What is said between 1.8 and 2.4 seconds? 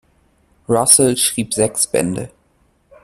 Bände.